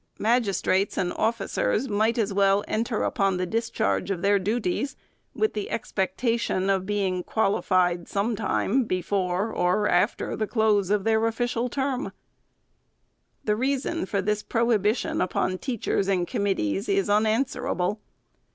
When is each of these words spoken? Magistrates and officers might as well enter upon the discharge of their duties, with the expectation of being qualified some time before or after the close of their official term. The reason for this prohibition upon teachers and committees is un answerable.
Magistrates 0.17 0.97
and 0.97 1.13
officers 1.13 1.87
might 1.87 2.17
as 2.17 2.33
well 2.33 2.63
enter 2.67 3.03
upon 3.03 3.37
the 3.37 3.45
discharge 3.45 4.09
of 4.09 4.23
their 4.23 4.39
duties, 4.39 4.97
with 5.35 5.53
the 5.53 5.69
expectation 5.69 6.71
of 6.71 6.87
being 6.87 7.21
qualified 7.21 8.07
some 8.07 8.35
time 8.35 8.83
before 8.83 9.51
or 9.53 9.87
after 9.87 10.35
the 10.35 10.47
close 10.47 10.89
of 10.89 11.03
their 11.03 11.23
official 11.27 11.69
term. 11.69 12.11
The 13.43 13.55
reason 13.55 14.07
for 14.07 14.23
this 14.23 14.41
prohibition 14.41 15.21
upon 15.21 15.59
teachers 15.59 16.07
and 16.07 16.27
committees 16.27 16.89
is 16.89 17.07
un 17.07 17.27
answerable. 17.27 17.99